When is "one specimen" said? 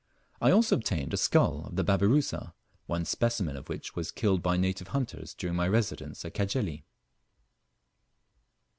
2.87-3.55